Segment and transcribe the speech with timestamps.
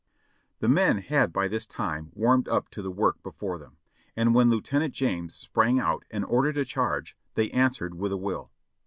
[0.61, 3.77] The men had by this time warmed up to the work before them,
[4.15, 8.51] and when Lieutenant James sprang out and ordered a charge they answered with a will.